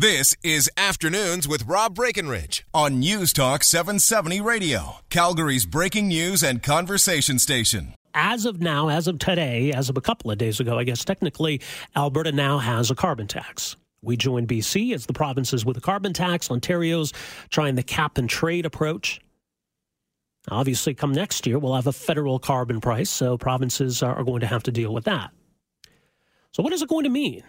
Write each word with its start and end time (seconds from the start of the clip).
This 0.00 0.32
is 0.44 0.70
Afternoons 0.76 1.48
with 1.48 1.66
Rob 1.66 1.96
Breckenridge 1.96 2.64
on 2.72 3.00
News 3.00 3.32
Talk 3.32 3.64
770 3.64 4.40
Radio, 4.40 4.98
Calgary's 5.10 5.66
breaking 5.66 6.06
news 6.06 6.44
and 6.44 6.62
conversation 6.62 7.40
station. 7.40 7.94
As 8.14 8.46
of 8.46 8.60
now, 8.60 8.90
as 8.90 9.08
of 9.08 9.18
today, 9.18 9.72
as 9.72 9.88
of 9.90 9.96
a 9.96 10.00
couple 10.00 10.30
of 10.30 10.38
days 10.38 10.60
ago, 10.60 10.78
I 10.78 10.84
guess 10.84 11.04
technically, 11.04 11.60
Alberta 11.96 12.30
now 12.30 12.58
has 12.58 12.92
a 12.92 12.94
carbon 12.94 13.26
tax. 13.26 13.74
We 14.00 14.16
join 14.16 14.46
BC 14.46 14.94
as 14.94 15.06
the 15.06 15.12
provinces 15.12 15.64
with 15.64 15.76
a 15.76 15.80
carbon 15.80 16.12
tax. 16.12 16.48
Ontario's 16.48 17.12
trying 17.50 17.74
the 17.74 17.82
cap 17.82 18.18
and 18.18 18.30
trade 18.30 18.66
approach. 18.66 19.20
Obviously, 20.48 20.94
come 20.94 21.10
next 21.10 21.44
year, 21.44 21.58
we'll 21.58 21.74
have 21.74 21.88
a 21.88 21.92
federal 21.92 22.38
carbon 22.38 22.80
price, 22.80 23.10
so 23.10 23.36
provinces 23.36 24.00
are 24.04 24.22
going 24.22 24.42
to 24.42 24.46
have 24.46 24.62
to 24.62 24.70
deal 24.70 24.94
with 24.94 25.06
that. 25.06 25.32
So, 26.52 26.62
what 26.62 26.72
is 26.72 26.82
it 26.82 26.88
going 26.88 27.02
to 27.02 27.10
mean? 27.10 27.42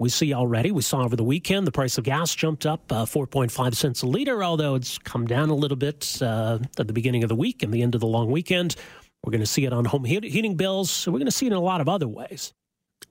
We 0.00 0.08
see 0.08 0.32
already. 0.32 0.72
We 0.72 0.80
saw 0.80 1.04
over 1.04 1.14
the 1.14 1.22
weekend 1.22 1.66
the 1.66 1.72
price 1.72 1.98
of 1.98 2.04
gas 2.04 2.34
jumped 2.34 2.64
up 2.64 2.90
uh, 2.90 3.04
4.5 3.04 3.74
cents 3.74 4.00
a 4.00 4.06
liter, 4.06 4.42
although 4.42 4.74
it's 4.74 4.96
come 4.96 5.26
down 5.26 5.50
a 5.50 5.54
little 5.54 5.76
bit 5.76 6.18
uh, 6.22 6.58
at 6.78 6.86
the 6.86 6.94
beginning 6.94 7.22
of 7.22 7.28
the 7.28 7.36
week 7.36 7.62
and 7.62 7.72
the 7.72 7.82
end 7.82 7.94
of 7.94 8.00
the 8.00 8.06
long 8.06 8.30
weekend. 8.30 8.76
We're 9.22 9.30
going 9.30 9.42
to 9.42 9.46
see 9.46 9.66
it 9.66 9.74
on 9.74 9.84
home 9.84 10.04
heating 10.04 10.56
bills. 10.56 10.90
So 10.90 11.12
we're 11.12 11.18
going 11.18 11.26
to 11.26 11.32
see 11.32 11.46
it 11.46 11.52
in 11.52 11.58
a 11.58 11.60
lot 11.60 11.82
of 11.82 11.88
other 11.88 12.08
ways. 12.08 12.54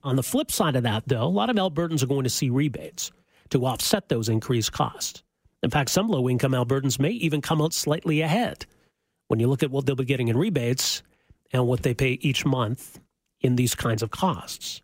On 0.04 0.16
the 0.16 0.24
flip 0.24 0.52
side 0.52 0.76
of 0.76 0.82
that, 0.82 1.04
though, 1.06 1.24
a 1.24 1.26
lot 1.26 1.52
of 1.52 1.58
Albertans 1.58 2.02
are 2.02 2.08
going 2.08 2.24
to 2.24 2.30
see 2.30 2.50
rebates 2.50 3.12
to 3.52 3.68
offset 3.68 4.10
those 4.10 4.28
increased 4.28 4.72
costs. 4.72 5.22
In 5.62 5.70
fact, 5.70 5.92
some 5.92 6.08
low 6.08 6.28
income 6.28 6.54
Albertans 6.54 7.00
may 7.00 7.12
even 7.12 7.40
come 7.40 7.62
out 7.62 7.74
slightly 7.74 8.22
ahead 8.22 8.66
when 9.28 9.40
you 9.40 9.48
look 9.48 9.62
at 9.62 9.70
what 9.70 9.86
they'll 9.86 9.96
be 9.96 10.06
getting 10.06 10.30
in 10.30 10.38
rebates 10.38 11.04
and 11.54 11.68
what 11.68 11.84
they 11.84 11.94
pay 11.94 12.18
each 12.22 12.48
month 12.48 13.00
in 13.42 13.58
these 13.58 13.76
kinds 13.76 14.02
of 14.02 14.10
costs. 14.10 14.82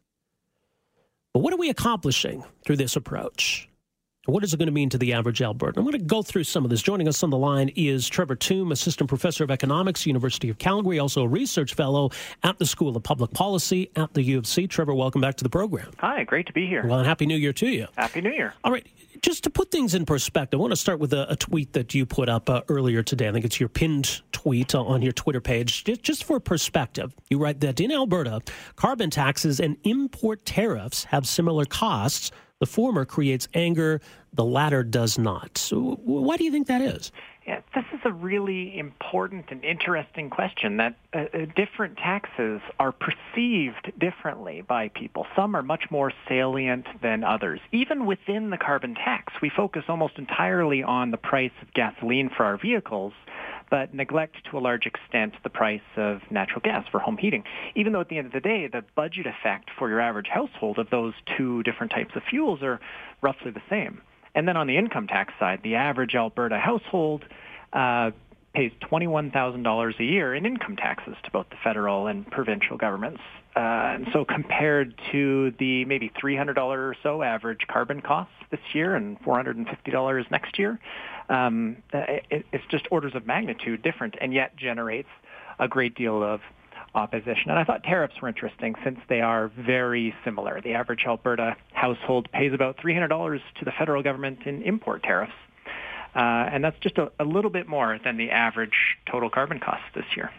But 1.35 1.41
what 1.41 1.53
are 1.53 1.57
we 1.57 1.69
accomplishing 1.69 2.45
through 2.65 2.77
this 2.77 2.95
approach? 2.95 3.67
What 4.25 4.43
is 4.43 4.55
it 4.55 4.57
going 4.57 4.65
to 4.65 4.71
mean 4.71 4.89
to 4.89 4.97
the 4.97 5.13
average 5.13 5.39
Albertan? 5.39 5.77
I'm 5.77 5.83
going 5.83 5.91
to 5.91 5.99
go 5.99 6.23
through 6.23 6.45
some 6.45 6.63
of 6.63 6.71
this. 6.71 6.81
Joining 6.81 7.07
us 7.07 7.21
on 7.21 7.29
the 7.29 7.37
line 7.37 7.69
is 7.75 8.07
Trevor 8.07 8.35
Tombe, 8.35 8.71
Assistant 8.71 9.07
Professor 9.07 9.43
of 9.43 9.51
Economics, 9.51 10.07
University 10.07 10.49
of 10.49 10.57
Calgary, 10.57 10.97
also 10.97 11.21
a 11.21 11.27
Research 11.27 11.75
Fellow 11.75 12.09
at 12.41 12.57
the 12.57 12.65
School 12.65 12.97
of 12.97 13.03
Public 13.03 13.31
Policy 13.33 13.91
at 13.95 14.15
the 14.15 14.23
U 14.23 14.39
of 14.39 14.47
C. 14.47 14.65
Trevor, 14.65 14.95
welcome 14.95 15.21
back 15.21 15.35
to 15.35 15.43
the 15.43 15.49
program. 15.49 15.91
Hi, 15.99 16.23
great 16.23 16.47
to 16.47 16.53
be 16.53 16.65
here. 16.65 16.87
Well, 16.87 16.97
and 16.97 17.07
Happy 17.07 17.27
New 17.27 17.37
Year 17.37 17.53
to 17.53 17.67
you. 17.67 17.85
Happy 17.97 18.19
New 18.19 18.31
Year. 18.31 18.55
All 18.63 18.71
right, 18.71 18.87
just 19.21 19.43
to 19.43 19.51
put 19.51 19.69
things 19.69 19.93
in 19.93 20.05
perspective, 20.05 20.59
I 20.59 20.61
want 20.61 20.71
to 20.71 20.77
start 20.77 20.97
with 20.97 21.13
a, 21.13 21.31
a 21.31 21.35
tweet 21.35 21.73
that 21.73 21.93
you 21.93 22.07
put 22.07 22.27
up 22.27 22.49
uh, 22.49 22.61
earlier 22.67 23.03
today. 23.03 23.27
I 23.27 23.31
think 23.31 23.45
it's 23.45 23.59
your 23.59 23.69
pinned 23.69 24.21
tweet 24.31 24.73
on 24.73 25.03
your 25.03 25.13
Twitter 25.13 25.41
page. 25.41 25.83
Just 25.83 26.23
for 26.23 26.39
perspective, 26.39 27.13
you 27.29 27.37
write 27.37 27.59
that 27.59 27.79
in 27.79 27.91
Alberta, 27.91 28.41
carbon 28.75 29.11
taxes 29.11 29.59
and 29.59 29.77
import 29.83 30.45
tariffs 30.45 31.03
have 31.03 31.27
similar 31.27 31.65
costs 31.65 32.31
the 32.59 32.65
former 32.65 33.03
creates 33.05 33.47
anger, 33.53 33.99
the 34.33 34.45
latter 34.45 34.83
does 34.83 35.17
not. 35.17 35.57
So 35.57 35.99
why 36.03 36.37
do 36.37 36.43
you 36.45 36.51
think 36.51 36.67
that 36.67 36.81
is? 36.81 37.11
Yeah, 37.45 37.61
this 37.75 37.83
is 37.93 37.99
a 38.05 38.11
really 38.11 38.77
important 38.77 39.45
and 39.49 39.63
interesting 39.63 40.31
question 40.31 40.77
that 40.77 40.95
uh, 41.13 41.25
uh, 41.31 41.45
different 41.55 41.97
taxes 41.97 42.59
are 42.79 42.91
perceived 42.91 43.91
differently 43.99 44.63
by 44.67 44.89
people. 44.89 45.27
Some 45.35 45.53
are 45.55 45.61
much 45.61 45.83
more 45.91 46.11
salient 46.27 46.87
than 47.03 47.23
others. 47.23 47.59
Even 47.71 48.07
within 48.07 48.49
the 48.49 48.57
carbon 48.57 48.95
tax, 48.95 49.33
we 49.43 49.51
focus 49.55 49.83
almost 49.87 50.17
entirely 50.17 50.81
on 50.81 51.11
the 51.11 51.17
price 51.17 51.51
of 51.61 51.71
gasoline 51.73 52.31
for 52.35 52.45
our 52.45 52.57
vehicles 52.57 53.13
but 53.75 53.93
neglect 53.93 54.37
to 54.49 54.57
a 54.57 54.61
large 54.61 54.85
extent 54.85 55.33
the 55.43 55.49
price 55.49 55.81
of 55.97 56.21
natural 56.31 56.61
gas 56.63 56.85
for 56.89 56.97
home 56.97 57.17
heating. 57.17 57.43
Even 57.75 57.91
though 57.91 57.99
at 57.99 58.07
the 58.07 58.17
end 58.17 58.25
of 58.25 58.31
the 58.31 58.39
day, 58.39 58.69
the 58.71 58.85
budget 58.95 59.27
effect 59.27 59.69
for 59.77 59.89
your 59.89 59.99
average 59.99 60.27
household 60.33 60.79
of 60.79 60.89
those 60.91 61.13
two 61.37 61.61
different 61.63 61.91
types 61.91 62.15
of 62.15 62.23
fuels 62.23 62.63
are 62.63 62.79
roughly 63.21 63.51
the 63.51 63.61
same. 63.69 63.99
And 64.33 64.47
then 64.47 64.55
on 64.55 64.67
the 64.67 64.77
income 64.77 65.07
tax 65.07 65.33
side, 65.41 65.59
the 65.61 65.75
average 65.75 66.15
Alberta 66.15 66.57
household 66.57 67.25
uh, 67.73 68.11
pays 68.53 68.71
$21,000 68.89 69.99
a 69.99 70.03
year 70.05 70.33
in 70.33 70.45
income 70.45 70.77
taxes 70.77 71.15
to 71.25 71.31
both 71.31 71.49
the 71.49 71.57
federal 71.61 72.07
and 72.07 72.25
provincial 72.31 72.77
governments. 72.77 73.19
Uh, 73.57 73.59
and 73.59 74.07
so 74.13 74.23
compared 74.23 74.93
to 75.11 75.53
the 75.59 75.83
maybe 75.83 76.09
$300 76.23 76.55
or 76.57 76.95
so 77.03 77.21
average 77.21 77.67
carbon 77.69 78.01
costs 78.01 78.31
this 78.55 78.75
year 78.75 78.95
and 78.95 79.19
$450 79.21 80.31
next 80.31 80.57
year, 80.59 80.79
um, 81.29 81.77
it, 81.93 82.45
it's 82.51 82.65
just 82.69 82.87
orders 82.91 83.15
of 83.15 83.25
magnitude 83.25 83.81
different 83.81 84.15
and 84.21 84.33
yet 84.33 84.55
generates 84.55 85.09
a 85.59 85.67
great 85.67 85.95
deal 85.95 86.23
of 86.23 86.41
opposition. 86.93 87.49
And 87.49 87.59
I 87.59 87.63
thought 87.63 87.83
tariffs 87.83 88.21
were 88.21 88.27
interesting 88.27 88.75
since 88.83 88.99
they 89.09 89.21
are 89.21 89.49
very 89.49 90.15
similar. 90.23 90.61
The 90.61 90.73
average 90.73 91.03
Alberta 91.05 91.55
household 91.73 92.31
pays 92.31 92.53
about 92.53 92.77
$300 92.77 93.41
to 93.59 93.65
the 93.65 93.71
federal 93.71 94.01
government 94.01 94.39
in 94.45 94.61
import 94.63 95.03
tariffs. 95.03 95.33
Uh, 96.15 96.19
and 96.19 96.63
that's 96.63 96.79
just 96.79 96.97
a, 96.97 97.11
a 97.19 97.25
little 97.25 97.51
bit 97.51 97.67
more 97.67 97.99
than 98.03 98.15
the 98.15 98.31
average 98.31 98.97
total 99.05 99.29
carbon 99.29 99.59
cost 99.59 99.83
this 99.93 100.05
year. 100.15 100.31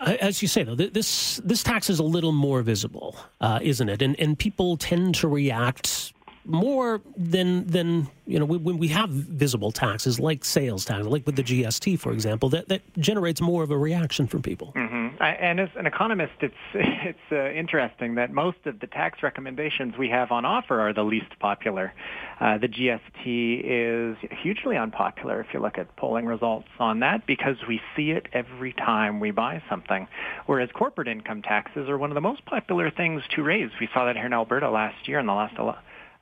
As 0.00 0.40
you 0.42 0.46
say, 0.46 0.62
though, 0.62 0.76
this 0.76 1.40
this 1.42 1.64
tax 1.64 1.90
is 1.90 1.98
a 1.98 2.04
little 2.04 2.30
more 2.30 2.62
visible, 2.62 3.16
uh, 3.40 3.58
isn't 3.60 3.88
it? 3.88 4.00
And 4.00 4.14
and 4.20 4.38
people 4.38 4.76
tend 4.76 5.16
to 5.16 5.26
react 5.26 6.12
more 6.48 7.02
than 7.16 7.66
than 7.66 8.08
you 8.26 8.38
know 8.38 8.46
when 8.46 8.78
we 8.78 8.88
have 8.88 9.10
visible 9.10 9.70
taxes 9.70 10.18
like 10.18 10.44
sales 10.44 10.84
tax, 10.84 11.06
like 11.06 11.26
with 11.26 11.36
the 11.36 11.42
GST, 11.42 11.98
for 12.00 12.10
example, 12.12 12.48
that 12.48 12.68
that 12.68 12.82
generates 12.98 13.40
more 13.40 13.62
of 13.62 13.70
a 13.70 13.76
reaction 13.76 14.26
from 14.26 14.42
people. 14.42 14.72
Mm-hmm. 14.74 15.22
And 15.22 15.60
as 15.60 15.68
an 15.76 15.86
economist, 15.86 16.32
it's 16.40 16.54
it's 16.74 17.18
uh, 17.30 17.50
interesting 17.50 18.14
that 18.14 18.32
most 18.32 18.58
of 18.64 18.80
the 18.80 18.86
tax 18.86 19.22
recommendations 19.22 19.96
we 19.98 20.08
have 20.08 20.32
on 20.32 20.44
offer 20.44 20.80
are 20.80 20.92
the 20.92 21.02
least 21.02 21.38
popular. 21.38 21.92
Uh, 22.40 22.56
the 22.56 22.68
GST 22.68 23.62
is 23.64 24.16
hugely 24.42 24.76
unpopular 24.76 25.40
if 25.40 25.48
you 25.52 25.60
look 25.60 25.76
at 25.76 25.94
polling 25.96 26.24
results 26.24 26.68
on 26.78 27.00
that 27.00 27.26
because 27.26 27.56
we 27.66 27.80
see 27.96 28.10
it 28.10 28.26
every 28.32 28.72
time 28.72 29.20
we 29.20 29.32
buy 29.32 29.62
something. 29.68 30.06
Whereas 30.46 30.70
corporate 30.72 31.08
income 31.08 31.42
taxes 31.42 31.88
are 31.88 31.98
one 31.98 32.10
of 32.10 32.14
the 32.14 32.20
most 32.20 32.44
popular 32.46 32.90
things 32.90 33.22
to 33.34 33.42
raise. 33.42 33.70
We 33.80 33.88
saw 33.92 34.06
that 34.06 34.16
here 34.16 34.26
in 34.26 34.32
Alberta 34.32 34.70
last 34.70 35.08
year 35.08 35.18
in 35.18 35.26
the 35.26 35.34
last 35.34 35.58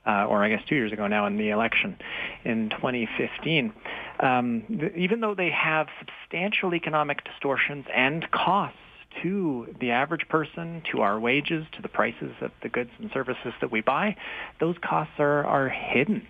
uh, 0.07 0.25
or 0.25 0.43
I 0.43 0.49
guess 0.49 0.61
two 0.67 0.75
years 0.75 0.91
ago 0.91 1.07
now 1.07 1.25
in 1.25 1.37
the 1.37 1.49
election 1.49 1.97
in 2.45 2.69
2015. 2.69 3.73
Um, 4.19 4.63
th- 4.67 4.93
even 4.95 5.19
though 5.19 5.35
they 5.35 5.51
have 5.51 5.87
substantial 5.99 6.73
economic 6.73 7.23
distortions 7.23 7.85
and 7.93 8.29
costs 8.31 8.77
to 9.21 9.75
the 9.79 9.91
average 9.91 10.27
person, 10.29 10.81
to 10.91 11.01
our 11.01 11.19
wages, 11.19 11.65
to 11.73 11.81
the 11.81 11.87
prices 11.87 12.31
of 12.41 12.51
the 12.61 12.69
goods 12.69 12.91
and 12.99 13.09
services 13.13 13.53
that 13.61 13.71
we 13.71 13.81
buy, 13.81 14.15
those 14.59 14.75
costs 14.81 15.13
are, 15.19 15.45
are 15.45 15.69
hidden. 15.69 16.25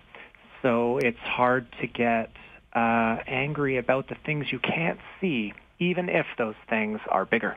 So 0.62 0.98
it's 0.98 1.18
hard 1.18 1.66
to 1.80 1.86
get 1.86 2.30
uh, 2.74 3.18
angry 3.26 3.76
about 3.76 4.08
the 4.08 4.16
things 4.26 4.46
you 4.50 4.58
can't 4.58 4.98
see, 5.20 5.52
even 5.78 6.08
if 6.08 6.26
those 6.36 6.54
things 6.68 7.00
are 7.08 7.24
bigger. 7.24 7.56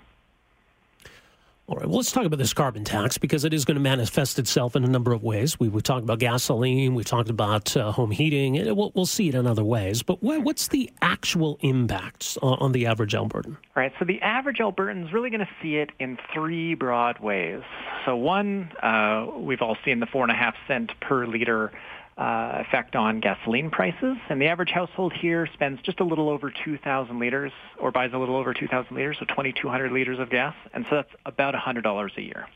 All 1.72 1.78
right, 1.78 1.88
well, 1.88 2.00
let's 2.00 2.12
talk 2.12 2.26
about 2.26 2.38
this 2.38 2.54
carbon 2.54 2.84
tax 2.84 3.18
because 3.18 3.46
it 3.46 3.54
is 3.54 3.64
going 3.64 3.76
to 3.76 3.82
manifest 3.82 4.38
itself 4.38 4.76
in 4.76 4.84
a 4.84 4.90
number 4.90 5.14
of 5.14 5.24
ways. 5.24 5.58
We, 5.58 5.70
we 5.70 5.80
talked 5.80 6.04
about 6.04 6.20
gasoline, 6.20 6.96
we 6.96 7.06
talked 7.06 7.30
about 7.30 7.78
uh, 7.78 7.94
home 7.94 8.12
heating, 8.12 8.58
and 8.58 8.76
we'll, 8.76 8.92
we'll, 8.94 9.06
see 9.06 9.30
it 9.30 9.36
in 9.36 9.48
other 9.48 9.64
ways. 9.64 10.04
But 10.04 10.22
what, 10.22 10.44
what's 10.44 10.68
the 10.68 10.92
actual 11.02 11.58
impact 11.62 12.38
on, 12.42 12.58
on, 12.60 12.72
the 12.74 12.88
average 12.88 13.14
Albertan? 13.14 13.56
All 13.56 13.56
right, 13.78 13.94
so 14.00 14.04
the 14.04 14.22
average 14.22 14.58
Albertan 14.58 15.06
is 15.06 15.14
really 15.14 15.30
going 15.30 15.40
to 15.40 15.50
see 15.62 15.78
it 15.78 15.92
in 15.98 16.18
three 16.34 16.74
broad 16.74 17.20
ways. 17.20 17.62
So, 18.04 18.18
one, 18.18 18.70
uh, 18.84 19.28
we've 19.38 19.62
all 19.62 19.78
seen 19.86 20.02
the 20.02 20.08
four 20.08 20.24
and 20.24 20.31
a 20.31 20.36
half 20.36 20.56
cent 20.68 20.92
per 21.00 21.26
liter 21.26 21.72
uh, 22.18 22.64
effect 22.68 22.96
on 22.96 23.20
gasoline 23.20 23.70
prices. 23.70 24.18
And 24.30 24.42
the 24.42 24.48
average 24.48 24.70
household 24.70 25.14
here 25.14 25.48
spends 25.54 25.82
just 25.82 26.00
a 26.00 26.04
little 26.04 26.30
over 26.30 26.52
2,000 26.52 27.20
liters 27.20 27.52
or 27.80 27.92
buys 27.92 28.12
a 28.14 28.18
little 28.18 28.36
over 28.36 28.54
2,000 28.54 28.96
liters, 28.96 29.18
so 29.20 29.26
2,200 29.26 29.92
liters 29.92 30.20
of 30.20 30.30
gas. 30.30 30.56
And 30.74 30.86
so 30.90 30.98
that's 30.98 31.12
about 31.26 31.54
$100 31.56 32.18
a 32.18 32.22
year. 32.22 32.48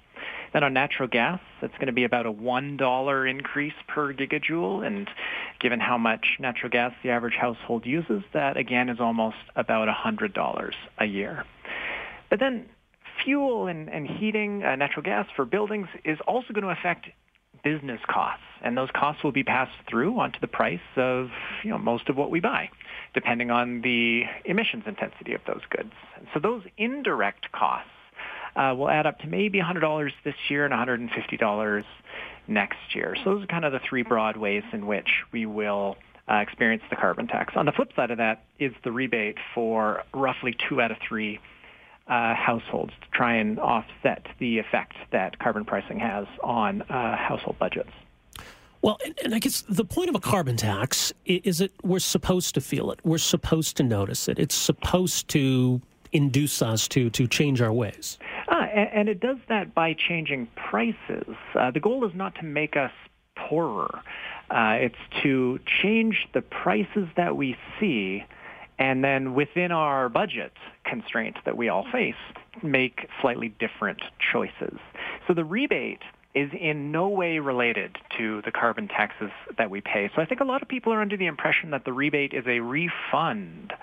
Then 0.54 0.64
on 0.64 0.74
natural 0.74 1.10
gas, 1.10 1.40
it's 1.62 1.74
going 1.76 1.88
to 1.88 1.94
be 1.94 2.06
about 2.06 2.26
a 2.26 2.32
$1 2.32 3.30
increase 3.30 3.74
per 3.88 4.14
gigajoule. 4.14 4.86
And 4.86 5.10
given 5.60 5.80
how 5.80 5.98
much 5.98 6.38
natural 6.40 6.70
gas 6.70 6.94
the 7.04 7.10
average 7.10 7.36
household 7.36 7.86
uses, 7.86 8.24
that 8.34 8.58
again 8.58 8.90
is 8.90 9.00
almost 9.00 9.38
about 9.56 9.88
$100 9.88 10.74
a 10.98 11.06
year. 11.06 11.44
But 12.30 12.40
then 12.40 12.68
fuel 13.24 13.68
and, 13.68 13.90
and 13.90 14.08
heating, 14.08 14.64
uh, 14.64 14.76
natural 14.76 15.04
gas 15.04 15.28
for 15.36 15.46
buildings 15.46 15.88
is 16.04 16.20
also 16.28 16.54
going 16.54 16.64
to 16.64 16.70
affect 16.70 17.08
business 17.66 18.00
costs, 18.08 18.44
and 18.64 18.78
those 18.78 18.90
costs 18.96 19.24
will 19.24 19.34
be 19.34 19.44
passed 19.44 19.76
through 19.90 20.18
onto 20.20 20.40
the 20.40 20.48
price 20.48 20.80
of 20.96 21.30
you 21.64 21.72
know 21.72 21.78
most 21.78 22.08
of 22.08 22.16
what 22.16 22.32
we 22.32 22.40
buy, 22.40 22.70
depending 23.14 23.52
on 23.52 23.82
the 23.82 24.22
emissions 24.46 24.84
intensity 24.88 25.34
of 25.34 25.42
those 25.46 25.62
goods. 25.70 25.92
So 26.34 26.40
those 26.40 26.64
indirect 26.78 27.52
costs 27.52 27.90
uh, 28.56 28.74
will 28.78 28.90
add 28.90 29.06
up 29.06 29.20
to 29.20 29.28
maybe 29.28 29.60
$100 29.60 30.12
this 30.24 30.36
year 30.48 30.66
and 30.66 30.74
$150 30.74 31.84
next 32.48 32.78
year. 32.94 33.16
So 33.24 33.36
those 33.36 33.44
are 33.44 33.48
kind 33.48 33.66
of 33.66 33.74
the 33.74 33.80
three 33.90 34.04
broad 34.04 34.38
ways 34.38 34.64
in 34.72 34.86
which 34.86 35.10
we 35.34 35.46
will 35.46 35.98
uh, 36.30 36.36
experience 36.36 36.84
the 36.90 36.96
carbon 36.96 37.28
tax. 37.28 37.54
On 37.56 37.66
the 37.66 37.72
flip 37.72 37.92
side 37.96 38.12
of 38.12 38.20
that 38.20 38.44
is 38.60 38.72
the 38.84 38.92
rebate 38.92 39.38
for 39.54 40.04
roughly 40.14 40.56
two 40.70 40.82
out 40.82 40.92
of 40.92 40.98
three 41.08 41.40
uh, 42.08 42.34
households 42.36 42.94
to 43.02 43.08
try 43.12 43.36
and 43.36 43.60
offset 43.60 44.26
the 44.40 44.60
effect 44.60 44.94
that 45.12 45.40
carbon 45.40 45.66
pricing 45.66 46.00
has 46.00 46.28
on 46.44 46.82
uh, 46.84 47.18
household 47.18 47.58
budgets. 47.60 47.92
Well, 48.82 49.00
and, 49.04 49.18
and, 49.24 49.34
I 49.34 49.40
guess 49.40 49.64
the 49.68 49.86
point 49.86 50.10
of 50.10 50.16
a 50.16 50.20
carbon 50.20 50.58
tax 50.58 51.12
is 51.26 51.58
that 51.58 51.72
we're 51.84 51.98
supposed 51.98 52.54
to 52.54 52.62
feel 52.62 52.92
it. 52.92 53.00
We're 53.04 53.18
supposed 53.18 53.78
to 53.78 53.84
notice 53.84 54.28
it. 54.28 54.38
It's 54.38 54.54
supposed 54.54 55.28
to 55.30 55.82
induce 56.12 56.62
us 56.62 56.88
to 56.90 57.10
to 57.10 57.28
change 57.28 57.62
our 57.62 57.74
ways. 57.74 58.20
Ah, 58.48 58.66
and, 58.66 58.90
and 58.94 59.10
it 59.10 59.20
does 59.20 59.38
that 59.50 59.74
by 59.74 59.96
changing 59.96 60.48
prices. 60.56 61.36
Uh, 61.56 61.72
the 61.72 61.80
goal 61.80 62.06
is 62.06 62.14
not 62.14 62.36
to 62.36 62.44
make 62.44 62.78
us 62.78 62.92
poorer. 63.36 64.02
Uh, 64.52 64.78
it's 64.80 65.24
to 65.24 65.60
change 65.82 66.28
the 66.34 66.42
prices 66.42 67.08
that 67.18 67.36
we 67.36 67.58
see 67.80 68.24
and 68.78 69.04
then 69.04 69.34
within 69.34 69.72
our 69.72 70.10
budget 70.10 70.54
constraints 70.84 71.40
that 71.46 71.58
we 71.58 71.70
all 71.70 71.86
face, 71.92 72.16
make 72.62 73.08
slightly 73.22 73.50
different 73.60 74.02
choices. 74.32 74.78
So 75.28 75.34
the 75.34 75.46
rebate 75.46 76.02
is 76.34 76.52
in 76.60 76.92
no 76.92 77.08
way 77.08 77.40
related 77.40 77.98
to 78.18 78.42
the 78.44 78.52
carbon 78.52 78.90
taxes 78.90 79.32
that 79.58 79.70
we 79.70 79.80
pay. 79.80 80.10
So 80.14 80.22
I 80.22 80.26
think 80.26 80.42
a 80.42 80.44
lot 80.44 80.62
of 80.62 80.68
people 80.68 80.92
are 80.92 81.02
under 81.02 81.16
the 81.16 81.28
impression 81.28 81.72
that 81.72 81.86
the 81.86 81.94
rebate 81.94 82.34
is 82.34 82.44
a 82.46 82.60
refund 82.60 83.74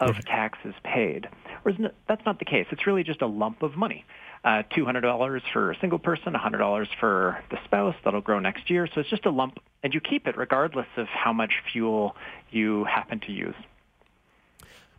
of 0.00 0.16
taxes 0.24 0.74
paid. 0.84 1.28
Whereas 1.62 1.78
that's 2.08 2.24
not 2.24 2.38
the 2.38 2.46
case. 2.46 2.66
It's 2.70 2.86
really 2.86 3.04
just 3.04 3.20
a 3.20 3.26
lump 3.26 3.62
of 3.62 3.76
money. 3.76 4.06
Uh, 4.44 4.62
$200 4.74 5.42
for 5.52 5.72
a 5.72 5.78
single 5.80 5.98
person, 5.98 6.32
$100 6.32 6.86
for 6.98 7.42
the 7.50 7.58
spouse. 7.64 7.96
That'll 8.04 8.20
grow 8.22 8.38
next 8.38 8.70
year. 8.70 8.86
So 8.86 9.00
it's 9.00 9.10
just 9.10 9.26
a 9.26 9.30
lump, 9.30 9.58
and 9.82 9.92
you 9.92 10.00
keep 10.00 10.26
it 10.26 10.36
regardless 10.38 10.86
of 10.96 11.08
how 11.08 11.32
much 11.32 11.54
fuel 11.70 12.16
you 12.50 12.84
happen 12.84 13.20
to 13.26 13.32
use. 13.32 13.56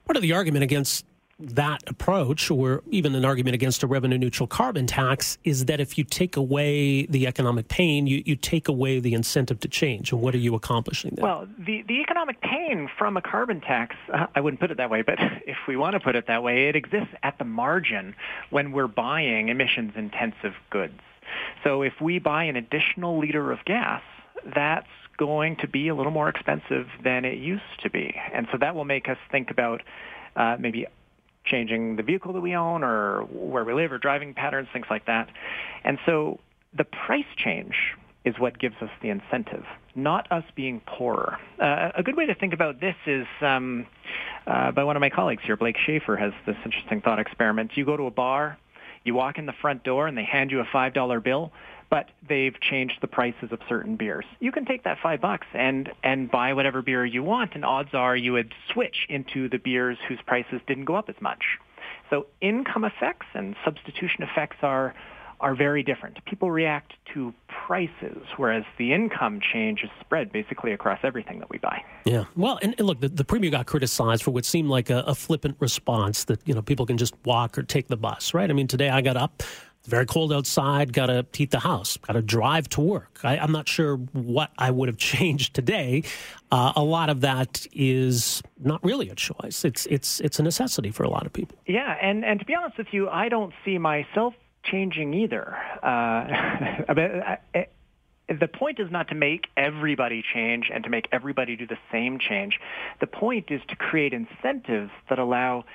Part 0.09 0.17
of 0.17 0.23
the 0.23 0.33
argument 0.33 0.63
against 0.63 1.05
that 1.37 1.83
approach, 1.85 2.49
or 2.49 2.81
even 2.89 3.13
an 3.13 3.23
argument 3.23 3.53
against 3.53 3.83
a 3.83 3.87
revenue 3.87 4.17
neutral 4.17 4.47
carbon 4.47 4.87
tax, 4.87 5.37
is 5.43 5.65
that 5.65 5.79
if 5.79 5.99
you 5.99 6.03
take 6.03 6.35
away 6.35 7.05
the 7.05 7.27
economic 7.27 7.67
pain, 7.67 8.07
you, 8.07 8.23
you 8.25 8.35
take 8.35 8.67
away 8.67 8.99
the 8.99 9.13
incentive 9.13 9.59
to 9.59 9.67
change. 9.67 10.11
And 10.11 10.19
what 10.19 10.33
are 10.33 10.39
you 10.39 10.55
accomplishing 10.55 11.13
there? 11.13 11.23
Well, 11.23 11.47
the, 11.59 11.83
the 11.87 12.01
economic 12.01 12.41
pain 12.41 12.89
from 12.97 13.17
a 13.17 13.21
carbon 13.21 13.61
tax, 13.61 13.95
uh, 14.11 14.25
I 14.33 14.41
wouldn't 14.41 14.59
put 14.59 14.71
it 14.71 14.77
that 14.77 14.89
way, 14.89 15.03
but 15.03 15.19
if 15.45 15.57
we 15.67 15.77
want 15.77 15.93
to 15.93 15.99
put 15.99 16.15
it 16.15 16.25
that 16.25 16.41
way, 16.41 16.69
it 16.69 16.75
exists 16.75 17.13
at 17.21 17.37
the 17.37 17.45
margin 17.45 18.15
when 18.49 18.71
we're 18.71 18.87
buying 18.87 19.49
emissions 19.49 19.93
intensive 19.95 20.55
goods. 20.71 20.99
So 21.63 21.83
if 21.83 22.01
we 22.01 22.17
buy 22.17 22.45
an 22.45 22.55
additional 22.55 23.19
liter 23.19 23.51
of 23.51 23.63
gas, 23.63 24.01
that's 24.55 24.87
going 25.19 25.57
to 25.57 25.67
be 25.67 25.89
a 25.89 25.95
little 25.95 26.13
more 26.13 26.29
expensive 26.29 26.87
than 27.03 27.25
it 27.25 27.37
used 27.37 27.83
to 27.83 27.89
be. 27.89 28.15
And 28.33 28.47
so 28.51 28.57
that 28.59 28.73
will 28.73 28.85
make 28.85 29.09
us 29.09 29.17
think 29.31 29.51
about 29.51 29.81
uh, 30.37 30.55
maybe 30.57 30.87
changing 31.45 31.97
the 31.97 32.03
vehicle 32.03 32.31
that 32.33 32.41
we 32.41 32.55
own 32.55 32.83
or 32.83 33.23
where 33.23 33.65
we 33.65 33.73
live 33.73 33.91
or 33.91 33.97
driving 33.97 34.33
patterns, 34.33 34.69
things 34.71 34.85
like 34.89 35.05
that. 35.07 35.29
And 35.83 35.99
so 36.05 36.39
the 36.75 36.85
price 36.85 37.25
change 37.35 37.75
is 38.23 38.35
what 38.37 38.57
gives 38.59 38.75
us 38.81 38.89
the 39.01 39.09
incentive, 39.09 39.65
not 39.95 40.31
us 40.31 40.43
being 40.55 40.81
poorer. 40.85 41.37
Uh, 41.61 41.91
a 41.95 42.03
good 42.03 42.15
way 42.15 42.25
to 42.25 42.35
think 42.35 42.53
about 42.53 42.79
this 42.79 42.95
is 43.05 43.25
um, 43.41 43.85
uh, 44.47 44.71
by 44.71 44.83
one 44.83 44.95
of 44.95 45.01
my 45.01 45.09
colleagues 45.09 45.43
here, 45.45 45.57
Blake 45.57 45.77
Shaffer, 45.77 46.15
has 46.15 46.31
this 46.45 46.55
interesting 46.63 47.01
thought 47.01 47.19
experiment. 47.19 47.71
You 47.75 47.85
go 47.85 47.97
to 47.97 48.03
a 48.03 48.11
bar, 48.11 48.57
you 49.03 49.13
walk 49.13 49.37
in 49.37 49.45
the 49.45 49.53
front 49.53 49.83
door, 49.83 50.07
and 50.07 50.17
they 50.17 50.23
hand 50.23 50.51
you 50.51 50.59
a 50.59 50.65
$5 50.65 51.23
bill 51.23 51.51
but 51.89 52.09
they've 52.27 52.59
changed 52.61 52.95
the 53.01 53.07
prices 53.07 53.51
of 53.51 53.59
certain 53.67 53.95
beers. 53.95 54.25
You 54.39 54.51
can 54.51 54.65
take 54.65 54.83
that 54.83 54.99
five 55.01 55.21
bucks 55.21 55.47
and 55.53 55.91
and 56.03 56.29
buy 56.29 56.53
whatever 56.53 56.81
beer 56.81 57.05
you 57.05 57.23
want, 57.23 57.55
and 57.55 57.65
odds 57.65 57.93
are 57.93 58.15
you 58.15 58.33
would 58.33 58.53
switch 58.71 59.07
into 59.09 59.49
the 59.49 59.57
beers 59.57 59.97
whose 60.07 60.19
prices 60.25 60.61
didn't 60.67 60.85
go 60.85 60.95
up 60.95 61.09
as 61.09 61.19
much. 61.19 61.43
So 62.09 62.27
income 62.41 62.83
effects 62.83 63.27
and 63.33 63.55
substitution 63.65 64.23
effects 64.23 64.57
are 64.61 64.93
are 65.41 65.55
very 65.55 65.83
different. 65.83 66.23
People 66.25 66.51
react 66.51 66.93
to 67.13 67.33
prices, 67.47 68.23
whereas 68.37 68.63
the 68.77 68.93
income 68.93 69.39
change 69.53 69.81
is 69.83 69.89
spread 69.99 70.31
basically 70.31 70.73
across 70.73 70.99
everything 71.03 71.39
that 71.39 71.49
we 71.49 71.57
buy. 71.57 71.83
Yeah. 72.05 72.25
Well, 72.35 72.59
and, 72.61 72.75
and 72.77 72.87
look, 72.87 72.99
the, 72.99 73.09
the 73.09 73.23
premier 73.23 73.49
got 73.49 73.65
criticized 73.65 74.23
for 74.23 74.31
what 74.31 74.45
seemed 74.45 74.69
like 74.69 74.89
a, 74.89 74.99
a, 75.01 75.15
flippant 75.15 75.57
response 75.59 76.25
that, 76.25 76.39
you 76.47 76.53
know, 76.53 76.61
people 76.61 76.85
can 76.85 76.97
just 76.97 77.13
walk 77.25 77.57
or 77.57 77.63
take 77.63 77.87
the 77.87 77.97
bus, 77.97 78.33
right? 78.33 78.49
I 78.49 78.53
mean, 78.53 78.67
today 78.67 78.89
I 78.89 79.01
got 79.01 79.17
up, 79.17 79.43
very 79.85 80.05
cold 80.05 80.31
outside, 80.33 80.93
got 80.93 81.07
to 81.07 81.25
heat 81.33 81.51
the 81.51 81.59
house, 81.59 81.97
got 81.97 82.13
to 82.13 82.21
drive 82.21 82.69
to 82.69 82.81
work. 82.81 83.19
I, 83.23 83.37
am 83.37 83.51
not 83.51 83.67
sure 83.67 83.97
what 83.97 84.51
I 84.57 84.71
would 84.71 84.87
have 84.87 84.97
changed 85.13 85.53
today. 85.53 86.03
Uh, 86.51 86.73
a 86.75 86.83
lot 86.83 87.09
of 87.09 87.21
that 87.21 87.65
is 87.73 88.41
not 88.59 88.83
really 88.83 89.09
a 89.09 89.15
choice. 89.15 89.63
It's 89.63 89.85
it's 89.87 90.19
it's 90.21 90.39
a 90.39 90.43
necessity 90.43 90.91
for 90.91 91.03
a 91.03 91.09
lot 91.09 91.25
of 91.25 91.33
people. 91.33 91.57
Yeah, 91.67 91.95
and 92.01 92.25
and 92.25 92.39
to 92.39 92.45
be 92.45 92.55
honest 92.55 92.77
with 92.77 92.87
you, 92.91 93.07
I 93.09 93.29
don't 93.29 93.53
see 93.63 93.77
myself 93.77 94.33
changing 94.71 95.13
either. 95.13 95.55
Uh, 95.83 97.35
the 98.29 98.47
point 98.47 98.79
is 98.79 98.91
not 98.91 99.07
to 99.07 99.15
make 99.15 99.47
everybody 99.57 100.23
change 100.33 100.69
and 100.73 100.83
to 100.83 100.89
make 100.89 101.07
everybody 101.11 101.55
do 101.55 101.65
the 101.65 101.77
same 101.91 102.19
change. 102.19 102.59
The 102.99 103.07
point 103.07 103.49
is 103.49 103.61
to 103.69 103.75
create 103.75 104.13
incentives 104.13 104.91
that 105.09 105.19
allow 105.19 105.65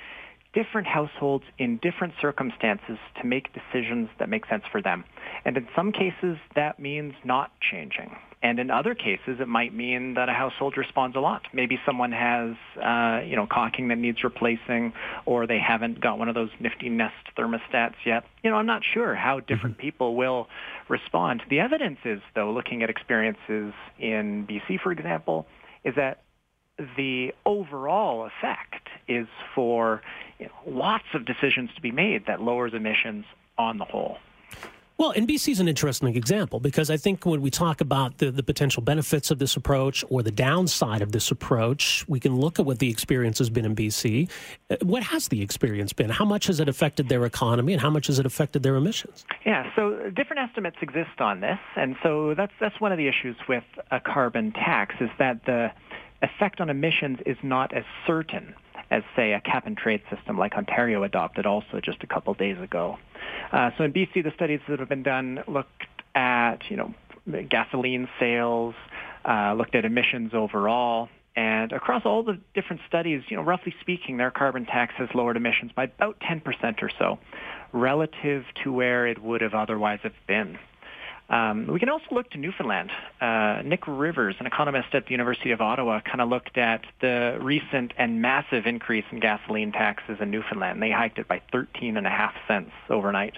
different 0.54 0.86
households 0.86 1.44
in 1.58 1.78
different 1.78 2.14
circumstances 2.20 2.98
to 3.20 3.26
make 3.26 3.48
decisions 3.52 4.08
that 4.18 4.28
make 4.28 4.46
sense 4.46 4.62
for 4.70 4.80
them. 4.80 5.04
And 5.44 5.56
in 5.56 5.68
some 5.74 5.92
cases, 5.92 6.38
that 6.54 6.78
means 6.78 7.14
not 7.24 7.50
changing. 7.60 8.16
And 8.44 8.58
in 8.58 8.70
other 8.70 8.94
cases, 8.94 9.40
it 9.40 9.48
might 9.48 9.72
mean 9.72 10.14
that 10.14 10.28
a 10.28 10.32
household 10.32 10.76
responds 10.76 11.16
a 11.16 11.20
lot. 11.20 11.42
Maybe 11.54 11.78
someone 11.86 12.12
has, 12.12 12.54
uh, 12.76 13.24
you 13.24 13.36
know, 13.36 13.46
caulking 13.50 13.88
that 13.88 13.96
needs 13.96 14.22
replacing, 14.22 14.92
or 15.24 15.46
they 15.46 15.58
haven't 15.58 15.98
got 15.98 16.18
one 16.18 16.28
of 16.28 16.34
those 16.34 16.50
nifty 16.60 16.90
Nest 16.90 17.14
thermostats 17.38 17.94
yet. 18.04 18.24
You 18.42 18.50
know, 18.50 18.56
I'm 18.56 18.66
not 18.66 18.82
sure 18.84 19.14
how 19.14 19.40
different 19.40 19.78
mm-hmm. 19.78 19.86
people 19.86 20.14
will 20.14 20.48
respond. 20.90 21.42
The 21.48 21.60
evidence 21.60 22.00
is, 22.04 22.20
though, 22.34 22.52
looking 22.52 22.82
at 22.82 22.90
experiences 22.90 23.72
in 23.98 24.46
BC, 24.46 24.78
for 24.82 24.92
example, 24.92 25.46
is 25.82 25.94
that 25.96 26.23
the 26.78 27.32
overall 27.46 28.26
effect 28.26 28.88
is 29.08 29.26
for 29.54 30.02
you 30.38 30.46
know, 30.46 30.52
lots 30.66 31.04
of 31.14 31.24
decisions 31.24 31.70
to 31.74 31.80
be 31.80 31.90
made 31.90 32.26
that 32.26 32.40
lowers 32.40 32.72
emissions 32.74 33.24
on 33.58 33.78
the 33.78 33.84
whole. 33.84 34.18
Well, 34.96 35.10
and 35.10 35.26
BC 35.26 35.50
is 35.50 35.58
an 35.60 35.66
interesting 35.66 36.14
example 36.14 36.60
because 36.60 36.88
I 36.88 36.96
think 36.96 37.26
when 37.26 37.42
we 37.42 37.50
talk 37.50 37.80
about 37.80 38.18
the, 38.18 38.30
the 38.30 38.44
potential 38.44 38.80
benefits 38.80 39.32
of 39.32 39.40
this 39.40 39.56
approach 39.56 40.04
or 40.08 40.22
the 40.22 40.30
downside 40.30 41.02
of 41.02 41.10
this 41.10 41.32
approach, 41.32 42.04
we 42.06 42.20
can 42.20 42.36
look 42.36 42.60
at 42.60 42.64
what 42.64 42.78
the 42.78 42.88
experience 42.90 43.38
has 43.38 43.50
been 43.50 43.64
in 43.64 43.74
BC. 43.74 44.30
Uh, 44.70 44.76
what 44.82 45.02
has 45.02 45.28
the 45.28 45.42
experience 45.42 45.92
been? 45.92 46.10
How 46.10 46.24
much 46.24 46.46
has 46.46 46.60
it 46.60 46.68
affected 46.68 47.08
their 47.08 47.24
economy 47.24 47.72
and 47.72 47.82
how 47.82 47.90
much 47.90 48.06
has 48.06 48.20
it 48.20 48.26
affected 48.26 48.62
their 48.62 48.76
emissions? 48.76 49.24
Yeah, 49.44 49.68
so 49.74 50.10
different 50.14 50.48
estimates 50.48 50.76
exist 50.80 51.20
on 51.20 51.40
this. 51.40 51.58
And 51.74 51.96
so 52.00 52.34
that's, 52.36 52.52
that's 52.60 52.80
one 52.80 52.92
of 52.92 52.98
the 52.98 53.08
issues 53.08 53.36
with 53.48 53.64
a 53.90 53.98
carbon 53.98 54.52
tax 54.52 54.94
is 55.00 55.10
that 55.18 55.44
the 55.44 55.72
effect 56.24 56.60
on 56.60 56.70
emissions 56.70 57.18
is 57.26 57.36
not 57.42 57.72
as 57.74 57.84
certain 58.06 58.54
as, 58.90 59.02
say, 59.16 59.32
a 59.32 59.40
cap 59.40 59.66
and 59.66 59.76
trade 59.76 60.02
system 60.14 60.38
like 60.38 60.54
Ontario 60.54 61.02
adopted 61.02 61.46
also 61.46 61.80
just 61.82 62.02
a 62.02 62.06
couple 62.06 62.34
days 62.34 62.58
ago. 62.60 62.98
Uh, 63.52 63.70
so 63.76 63.84
in 63.84 63.92
BC, 63.92 64.22
the 64.22 64.32
studies 64.34 64.60
that 64.68 64.78
have 64.78 64.88
been 64.88 65.02
done 65.02 65.42
looked 65.46 65.86
at, 66.14 66.58
you 66.68 66.76
know, 66.76 66.94
gasoline 67.48 68.08
sales, 68.20 68.74
uh, 69.24 69.54
looked 69.54 69.74
at 69.74 69.84
emissions 69.84 70.32
overall, 70.34 71.08
and 71.36 71.72
across 71.72 72.02
all 72.04 72.22
the 72.22 72.38
different 72.54 72.82
studies, 72.86 73.22
you 73.28 73.36
know, 73.36 73.42
roughly 73.42 73.74
speaking, 73.80 74.18
their 74.18 74.30
carbon 74.30 74.66
tax 74.66 74.94
has 74.98 75.08
lowered 75.14 75.36
emissions 75.36 75.72
by 75.74 75.84
about 75.84 76.20
10% 76.20 76.82
or 76.82 76.90
so 76.98 77.18
relative 77.72 78.44
to 78.62 78.72
where 78.72 79.06
it 79.06 79.20
would 79.20 79.40
have 79.40 79.54
otherwise 79.54 79.98
have 80.02 80.12
been. 80.28 80.58
Um, 81.30 81.66
we 81.68 81.80
can 81.80 81.88
also 81.88 82.04
look 82.10 82.30
to 82.30 82.38
Newfoundland. 82.38 82.90
Uh, 83.20 83.62
Nick 83.64 83.86
Rivers, 83.86 84.36
an 84.40 84.46
economist 84.46 84.88
at 84.92 85.06
the 85.06 85.12
University 85.12 85.52
of 85.52 85.60
Ottawa, 85.60 86.00
kind 86.00 86.20
of 86.20 86.28
looked 86.28 86.58
at 86.58 86.82
the 87.00 87.38
recent 87.40 87.92
and 87.96 88.20
massive 88.20 88.66
increase 88.66 89.04
in 89.10 89.20
gasoline 89.20 89.72
taxes 89.72 90.18
in 90.20 90.30
Newfoundland. 90.30 90.82
They 90.82 90.90
hiked 90.90 91.18
it 91.18 91.26
by 91.26 91.40
13 91.50 91.96
and 91.96 92.06
a 92.06 92.10
half 92.10 92.34
cents 92.46 92.72
overnight 92.90 93.34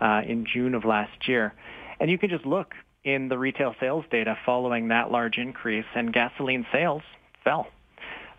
uh, 0.00 0.22
in 0.26 0.44
June 0.44 0.74
of 0.74 0.84
last 0.84 1.28
year. 1.28 1.54
And 2.00 2.10
you 2.10 2.18
can 2.18 2.30
just 2.30 2.44
look 2.44 2.74
in 3.04 3.28
the 3.28 3.38
retail 3.38 3.74
sales 3.78 4.04
data 4.10 4.36
following 4.44 4.88
that 4.88 5.10
large 5.10 5.38
increase, 5.38 5.86
and 5.94 6.12
gasoline 6.12 6.66
sales 6.72 7.02
fell. 7.44 7.68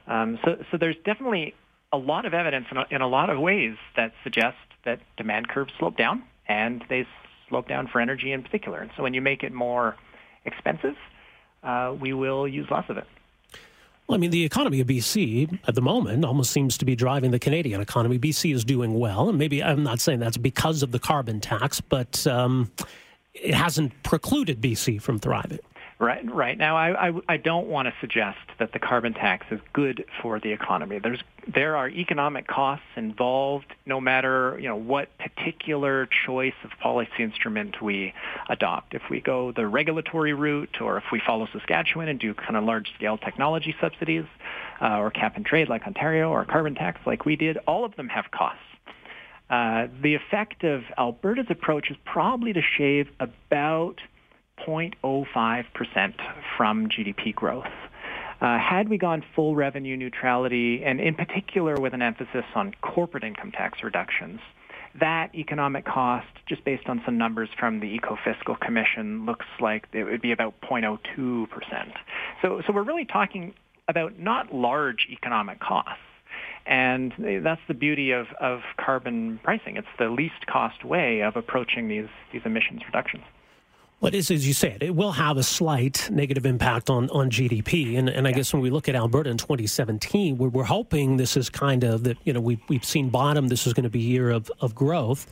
Um, 0.07 0.37
so, 0.43 0.63
so 0.69 0.77
there's 0.77 0.97
definitely 1.05 1.55
a 1.93 1.97
lot 1.97 2.25
of 2.25 2.33
evidence 2.33 2.65
in 2.71 2.77
a, 2.77 2.85
in 2.89 3.01
a 3.01 3.07
lot 3.07 3.29
of 3.29 3.39
ways 3.39 3.75
that 3.95 4.13
suggest 4.23 4.57
that 4.83 4.99
demand 5.17 5.47
curves 5.47 5.71
slope 5.79 5.97
down 5.97 6.23
and 6.47 6.83
they 6.89 7.07
slope 7.51 7.67
down 7.67 7.87
for 7.87 8.01
energy 8.01 8.31
in 8.31 8.41
particular. 8.41 8.79
And 8.79 8.89
so 8.97 9.03
when 9.03 9.13
you 9.13 9.21
make 9.21 9.43
it 9.43 9.53
more 9.53 9.95
expensive, 10.45 10.95
uh, 11.61 11.95
we 11.99 12.13
will 12.13 12.47
use 12.47 12.65
less 12.71 12.85
of 12.89 12.97
it. 12.97 13.05
Well, 14.07 14.15
I 14.15 14.19
mean, 14.19 14.31
the 14.31 14.43
economy 14.43 14.81
of 14.81 14.87
BC 14.87 15.59
at 15.67 15.75
the 15.75 15.81
moment 15.81 16.25
almost 16.25 16.51
seems 16.51 16.77
to 16.79 16.85
be 16.85 16.95
driving 16.95 17.31
the 17.31 17.39
Canadian 17.39 17.79
economy. 17.79 18.17
BC 18.17 18.53
is 18.53 18.65
doing 18.65 18.99
well, 18.99 19.29
and 19.29 19.37
maybe 19.37 19.63
I'm 19.63 19.83
not 19.83 19.99
saying 19.99 20.19
that's 20.19 20.37
because 20.37 20.81
of 20.81 20.91
the 20.91 20.99
carbon 20.99 21.39
tax, 21.39 21.79
but 21.79 22.25
um, 22.25 22.71
it 23.33 23.53
hasn't 23.53 23.93
precluded 24.03 24.59
BC 24.59 25.01
from 25.01 25.19
thriving. 25.19 25.59
Right, 26.01 26.25
right. 26.33 26.57
Now, 26.57 26.77
I, 26.77 27.09
I, 27.09 27.11
I 27.29 27.37
don't 27.37 27.67
want 27.67 27.87
to 27.87 27.93
suggest 28.01 28.39
that 28.57 28.73
the 28.73 28.79
carbon 28.79 29.13
tax 29.13 29.45
is 29.51 29.59
good 29.71 30.03
for 30.19 30.39
the 30.39 30.51
economy. 30.51 30.97
There's, 30.97 31.21
there 31.53 31.77
are 31.77 31.87
economic 31.87 32.47
costs 32.47 32.87
involved 32.95 33.67
no 33.85 34.01
matter, 34.01 34.57
you 34.59 34.67
know, 34.67 34.75
what 34.75 35.15
particular 35.19 36.09
choice 36.25 36.55
of 36.63 36.71
policy 36.81 37.19
instrument 37.19 37.83
we 37.83 38.15
adopt. 38.49 38.95
If 38.95 39.03
we 39.11 39.21
go 39.21 39.51
the 39.51 39.67
regulatory 39.67 40.33
route 40.33 40.81
or 40.81 40.97
if 40.97 41.03
we 41.11 41.21
follow 41.23 41.47
Saskatchewan 41.53 42.07
and 42.07 42.19
do 42.19 42.33
kind 42.33 42.57
of 42.57 42.63
large-scale 42.63 43.19
technology 43.19 43.75
subsidies 43.79 44.25
uh, 44.81 44.97
or 44.97 45.11
cap 45.11 45.35
and 45.35 45.45
trade 45.45 45.69
like 45.69 45.83
Ontario 45.83 46.31
or 46.31 46.43
carbon 46.45 46.73
tax 46.73 46.99
like 47.05 47.25
we 47.25 47.35
did, 47.35 47.57
all 47.67 47.85
of 47.85 47.95
them 47.95 48.07
have 48.07 48.25
costs. 48.31 48.63
Uh, 49.51 49.85
the 50.01 50.15
effect 50.15 50.63
of 50.63 50.81
Alberta's 50.97 51.45
approach 51.49 51.91
is 51.91 51.97
probably 52.05 52.53
to 52.53 52.61
shave 52.75 53.07
about 53.19 54.01
0.05% 54.65 56.13
from 56.57 56.87
GDP 56.87 57.33
growth. 57.33 57.65
Uh, 58.41 58.57
had 58.57 58.89
we 58.89 58.97
gone 58.97 59.23
full 59.35 59.55
revenue 59.55 59.95
neutrality, 59.95 60.83
and 60.83 60.99
in 60.99 61.13
particular 61.13 61.79
with 61.79 61.93
an 61.93 62.01
emphasis 62.01 62.45
on 62.55 62.73
corporate 62.81 63.23
income 63.23 63.51
tax 63.51 63.83
reductions, 63.83 64.39
that 64.99 65.33
economic 65.35 65.85
cost, 65.85 66.27
just 66.47 66.65
based 66.65 66.87
on 66.87 67.01
some 67.05 67.17
numbers 67.17 67.49
from 67.57 67.79
the 67.79 67.99
Ecofiscal 67.99 68.59
Commission, 68.59 69.25
looks 69.25 69.45
like 69.59 69.87
it 69.93 70.03
would 70.03 70.21
be 70.21 70.31
about 70.31 70.59
0.02%. 70.61 71.47
So, 72.41 72.61
so 72.65 72.73
we're 72.73 72.83
really 72.83 73.05
talking 73.05 73.53
about 73.87 74.19
not 74.19 74.53
large 74.53 75.07
economic 75.09 75.59
costs. 75.59 76.01
And 76.65 77.13
that's 77.43 77.61
the 77.67 77.73
beauty 77.73 78.11
of, 78.11 78.27
of 78.39 78.61
carbon 78.77 79.39
pricing. 79.43 79.77
It's 79.77 79.87
the 79.97 80.09
least 80.09 80.45
cost 80.47 80.83
way 80.83 81.21
of 81.21 81.35
approaching 81.35 81.87
these, 81.87 82.07
these 82.31 82.41
emissions 82.45 82.81
reductions. 82.85 83.23
What 84.01 84.15
is, 84.15 84.31
as 84.31 84.47
you 84.47 84.55
said, 84.55 84.81
it 84.81 84.95
will 84.95 85.11
have 85.11 85.37
a 85.37 85.43
slight 85.43 86.09
negative 86.09 86.43
impact 86.43 86.89
on, 86.89 87.07
on 87.11 87.29
GDP. 87.29 87.99
And, 87.99 88.09
and 88.09 88.25
I 88.25 88.31
yeah. 88.31 88.37
guess 88.37 88.51
when 88.51 88.63
we 88.63 88.71
look 88.71 88.89
at 88.89 88.95
Alberta 88.95 89.29
in 89.29 89.37
2017, 89.37 90.39
we're, 90.39 90.49
we're 90.49 90.63
hoping 90.63 91.17
this 91.17 91.37
is 91.37 91.51
kind 91.51 91.83
of 91.83 92.03
that, 92.05 92.17
you 92.23 92.33
know, 92.33 92.41
we, 92.41 92.59
we've 92.67 92.83
seen 92.83 93.09
bottom. 93.09 93.47
This 93.47 93.67
is 93.67 93.73
going 93.73 93.83
to 93.83 93.91
be 93.91 93.99
a 93.99 94.09
year 94.09 94.31
of, 94.31 94.51
of 94.59 94.73
growth. 94.73 95.27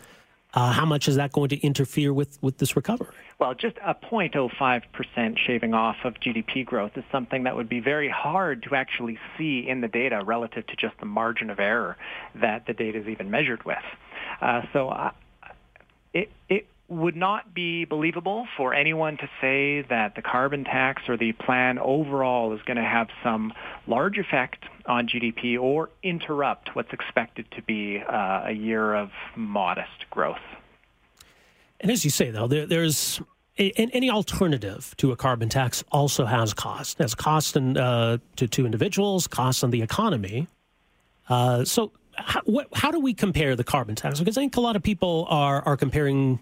Uh, 0.54 0.72
how 0.72 0.86
much 0.86 1.08
is 1.08 1.16
that 1.16 1.32
going 1.32 1.50
to 1.50 1.58
interfere 1.62 2.14
with, 2.14 2.38
with 2.44 2.60
this 2.60 2.76
recovery? 2.76 3.16
Well, 3.40 3.56
just 3.56 3.78
a 3.84 3.96
0.05% 3.96 5.38
shaving 5.48 5.74
off 5.74 5.96
of 6.04 6.14
GDP 6.20 6.64
growth 6.64 6.92
is 6.96 7.04
something 7.12 7.46
that 7.46 7.56
would 7.56 7.70
be 7.70 7.80
very 7.80 8.10
hard 8.10 8.62
to 8.70 8.76
actually 8.76 9.18
see 9.36 9.68
in 9.68 9.82
the 9.82 9.88
data 9.88 10.22
relative 10.24 10.68
to 10.68 10.76
just 10.76 10.96
the 11.00 11.08
margin 11.08 11.50
of 11.50 11.60
error 11.60 11.98
that 12.36 12.68
the 12.68 12.74
data 12.74 13.00
is 13.00 13.08
even 13.08 13.32
measured 13.32 13.66
with. 13.66 13.78
Uh, 14.42 14.62
so 14.74 14.90
uh, 14.90 15.10
it, 16.14 16.30
it 16.50 16.68
would 16.90 17.16
not 17.16 17.54
be 17.54 17.86
believable 17.86 18.48
for 18.58 18.74
anyone 18.74 19.16
to 19.18 19.30
say 19.40 19.82
that 19.90 20.16
the 20.16 20.22
carbon 20.22 20.64
tax 20.64 21.04
or 21.08 21.18
the 21.18 21.32
plan 21.34 21.78
overall 21.78 22.54
is 22.54 22.62
going 22.64 22.78
to 22.78 22.84
have 22.84 23.08
some 23.24 23.54
large 23.88 24.18
effect 24.18 24.64
on 24.88 25.08
GDP 25.08 25.60
or 25.60 25.90
interrupt 26.02 26.76
what's 26.76 26.92
expected 26.92 27.46
to 27.52 27.62
be 27.62 28.02
uh, 28.02 28.44
a 28.46 28.52
year 28.52 28.96
of 28.96 29.12
modest 29.36 30.10
growth. 30.10 30.38
And 31.80 31.92
as 31.92 32.04
you 32.04 32.10
say, 32.10 32.32
though, 32.32 32.48
there, 32.48 32.66
there's 32.66 33.22
any 33.58 34.10
alternative 34.10 34.94
to 34.98 35.12
a 35.12 35.16
carbon 35.16 35.50
tax 35.50 35.84
also 35.92 36.26
has 36.26 36.54
cost. 36.54 36.98
Has 36.98 37.14
cost 37.14 37.56
in, 37.56 37.78
uh, 37.78 38.18
to, 38.38 38.48
to 38.48 38.66
individuals, 38.66 39.28
costs 39.28 39.64
on 39.64 39.70
the 39.70 39.82
economy. 39.82 40.48
Uh, 41.28 41.64
so, 41.66 41.92
how, 42.14 42.42
what, 42.46 42.68
how 42.74 42.92
do 42.92 43.00
we 43.00 43.14
compare 43.14 43.56
the 43.56 43.64
carbon 43.64 43.96
tax? 43.96 44.20
Because 44.20 44.38
I 44.38 44.42
think 44.42 44.58
a 44.58 44.62
lot 44.62 44.76
of 44.76 44.84
people 44.84 45.26
are 45.30 45.62
are 45.62 45.78
comparing 45.78 46.40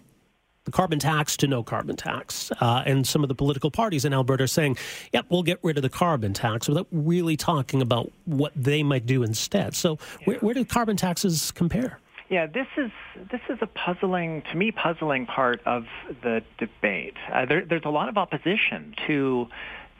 carbon 0.70 0.98
tax 0.98 1.36
to 1.38 1.46
no 1.46 1.62
carbon 1.62 1.96
tax. 1.96 2.50
Uh, 2.60 2.82
and 2.86 3.06
some 3.06 3.22
of 3.22 3.28
the 3.28 3.34
political 3.34 3.70
parties 3.70 4.04
in 4.04 4.12
Alberta 4.12 4.44
are 4.44 4.46
saying, 4.46 4.76
yep, 5.12 5.26
we'll 5.28 5.42
get 5.42 5.58
rid 5.62 5.76
of 5.76 5.82
the 5.82 5.88
carbon 5.88 6.32
tax 6.32 6.68
without 6.68 6.86
really 6.92 7.36
talking 7.36 7.82
about 7.82 8.10
what 8.24 8.52
they 8.54 8.82
might 8.82 9.06
do 9.06 9.22
instead. 9.22 9.74
So, 9.74 9.98
where, 10.24 10.38
where 10.38 10.54
do 10.54 10.64
carbon 10.64 10.96
taxes 10.96 11.50
compare? 11.50 11.98
Yeah, 12.30 12.46
this 12.46 12.66
is 12.76 12.90
this 13.30 13.40
is 13.48 13.58
a 13.62 13.66
puzzling, 13.66 14.42
to 14.50 14.56
me, 14.56 14.70
puzzling 14.70 15.24
part 15.24 15.62
of 15.64 15.86
the 16.22 16.42
debate. 16.58 17.14
Uh, 17.32 17.46
there, 17.46 17.64
there's 17.64 17.86
a 17.86 17.90
lot 17.90 18.10
of 18.10 18.18
opposition 18.18 18.94
to 19.06 19.48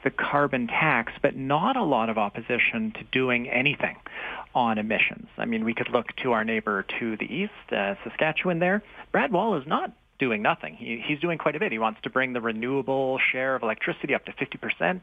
the 0.04 0.10
carbon 0.10 0.66
tax, 0.66 1.12
but 1.22 1.36
not 1.36 1.76
a 1.76 1.82
lot 1.82 2.10
of 2.10 2.18
opposition 2.18 2.92
to 2.92 3.04
doing 3.04 3.48
anything 3.48 3.96
on 4.54 4.78
emissions. 4.78 5.28
I 5.38 5.46
mean, 5.46 5.64
we 5.64 5.74
could 5.74 5.88
look 5.88 6.14
to 6.22 6.32
our 6.32 6.44
neighbor 6.44 6.84
to 7.00 7.16
the 7.16 7.24
east, 7.24 7.72
uh, 7.72 7.94
Saskatchewan. 8.04 8.58
There, 8.58 8.82
Brad 9.10 9.32
Wall 9.32 9.56
is 9.56 9.66
not 9.66 9.92
doing 10.18 10.42
nothing. 10.42 10.74
He, 10.74 11.02
he's 11.06 11.20
doing 11.20 11.38
quite 11.38 11.56
a 11.56 11.58
bit. 11.58 11.72
He 11.72 11.78
wants 11.78 12.00
to 12.02 12.10
bring 12.10 12.32
the 12.32 12.40
renewable 12.40 13.18
share 13.32 13.54
of 13.54 13.62
electricity 13.62 14.14
up 14.14 14.24
to 14.26 14.32
50%, 14.32 15.02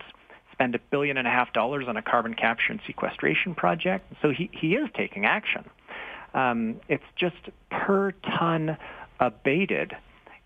spend 0.51 0.75
a 0.75 0.79
billion 0.91 1.17
and 1.17 1.27
a 1.27 1.31
half 1.31 1.53
dollars 1.53 1.85
on 1.87 1.97
a 1.97 2.01
carbon 2.01 2.33
capture 2.33 2.71
and 2.71 2.79
sequestration 2.85 3.55
project. 3.55 4.11
So 4.21 4.31
he, 4.31 4.49
he 4.53 4.75
is 4.75 4.89
taking 4.95 5.25
action. 5.25 5.65
Um, 6.33 6.81
it's 6.89 7.03
just 7.17 7.49
per 7.69 8.11
ton 8.37 8.77
abated, 9.19 9.93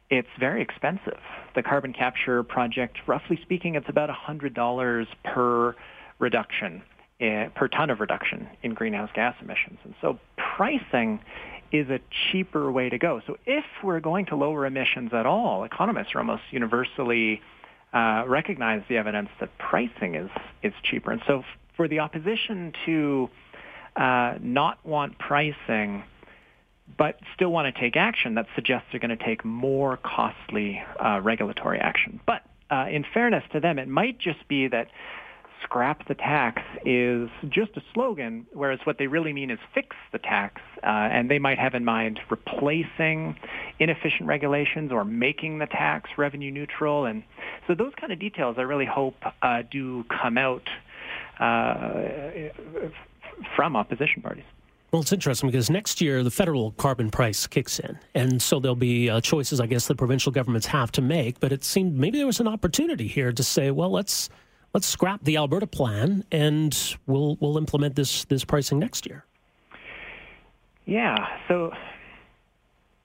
it's 0.09 0.27
very 0.39 0.61
expensive. 0.61 1.19
The 1.55 1.63
carbon 1.63 1.93
capture 1.93 2.43
project, 2.43 2.97
roughly 3.07 3.39
speaking, 3.41 3.75
it's 3.75 3.89
about 3.89 4.09
$100 4.09 5.07
per 5.23 5.75
reduction, 6.19 6.83
uh, 7.21 7.49
per 7.55 7.67
ton 7.67 7.89
of 7.89 7.99
reduction 7.99 8.47
in 8.63 8.73
greenhouse 8.73 9.09
gas 9.13 9.35
emissions. 9.41 9.79
And 9.83 9.95
so 10.01 10.19
pricing 10.38 11.19
is 11.71 11.89
a 11.89 11.99
cheaper 12.31 12.71
way 12.71 12.89
to 12.89 12.97
go. 12.97 13.21
So 13.27 13.38
if 13.45 13.65
we're 13.83 13.99
going 13.99 14.25
to 14.27 14.35
lower 14.35 14.65
emissions 14.65 15.11
at 15.13 15.25
all, 15.25 15.63
economists 15.63 16.15
are 16.15 16.19
almost 16.19 16.43
universally 16.51 17.41
uh, 17.93 18.23
recognize 18.27 18.83
the 18.88 18.97
evidence 18.97 19.29
that 19.39 19.49
pricing 19.57 20.15
is, 20.15 20.29
is 20.61 20.73
cheaper. 20.83 21.11
And 21.11 21.21
so 21.25 21.39
f- 21.39 21.45
for 21.75 21.88
the 21.88 21.99
opposition 21.99 22.73
to 22.85 23.29
uh, 23.95 24.35
not 24.41 24.85
want 24.85 25.17
pricing, 25.17 26.03
but 26.97 27.19
still 27.33 27.51
want 27.51 27.73
to 27.73 27.81
take 27.81 27.95
action, 27.95 28.35
that 28.35 28.47
suggests 28.55 28.88
they're 28.91 28.99
going 28.99 29.17
to 29.17 29.23
take 29.23 29.43
more 29.43 29.97
costly 29.97 30.81
uh, 31.03 31.19
regulatory 31.21 31.79
action. 31.79 32.19
But 32.25 32.43
uh, 32.69 32.85
in 32.91 33.05
fairness 33.13 33.43
to 33.53 33.59
them, 33.59 33.79
it 33.79 33.88
might 33.88 34.19
just 34.19 34.47
be 34.47 34.67
that 34.67 34.88
scrap 35.63 36.07
the 36.07 36.15
tax 36.15 36.61
is 36.85 37.29
just 37.49 37.75
a 37.77 37.81
slogan, 37.93 38.45
whereas 38.53 38.79
what 38.85 38.97
they 38.97 39.07
really 39.07 39.33
mean 39.33 39.51
is 39.51 39.59
fix 39.73 39.95
the 40.11 40.19
tax. 40.19 40.61
Uh, 40.83 40.87
and 40.87 41.29
they 41.29 41.39
might 41.39 41.59
have 41.59 41.75
in 41.75 41.85
mind 41.85 42.19
replacing 42.29 43.35
inefficient 43.79 44.27
regulations 44.27 44.91
or 44.91 45.03
making 45.03 45.59
the 45.59 45.65
tax 45.65 46.09
revenue 46.17 46.51
neutral. 46.51 47.05
And 47.05 47.23
so 47.67 47.75
those 47.75 47.93
kind 47.99 48.11
of 48.11 48.19
details 48.19 48.55
I 48.57 48.61
really 48.61 48.85
hope 48.85 49.15
uh, 49.41 49.63
do 49.69 50.05
come 50.05 50.37
out 50.37 50.69
uh, 51.39 52.09
from 53.55 53.75
opposition 53.75 54.21
parties. 54.21 54.45
Well, 54.91 55.03
it's 55.03 55.13
interesting 55.13 55.49
because 55.49 55.69
next 55.69 56.01
year 56.01 56.23
the 56.23 56.31
federal 56.31 56.71
carbon 56.71 57.11
price 57.11 57.45
kicks 57.45 57.79
in. 57.79 57.99
And 58.15 58.41
so 58.41 58.59
there'll 58.59 58.75
be 58.75 59.09
uh, 59.09 59.21
choices, 59.21 59.59
I 59.59 59.67
guess, 59.67 59.87
the 59.87 59.93
provincial 59.95 60.31
governments 60.31 60.65
have 60.67 60.91
to 60.93 61.01
make. 61.01 61.39
But 61.39 61.51
it 61.51 61.63
seemed 61.63 61.95
maybe 61.95 62.17
there 62.17 62.25
was 62.25 62.39
an 62.39 62.47
opportunity 62.47 63.07
here 63.07 63.31
to 63.31 63.43
say, 63.43 63.69
well, 63.69 63.91
let's 63.91 64.29
let's 64.73 64.88
scrap 64.88 65.23
the 65.23 65.38
Alberta 65.38 65.67
plan 65.67 66.23
and 66.31 66.97
we'll 67.07 67.38
we'll 67.39 67.57
implement 67.57 67.95
this 67.95 68.25
this 68.25 68.43
pricing 68.43 68.79
next 68.79 69.05
year. 69.05 69.25
Yeah, 70.85 71.15
so 71.47 71.71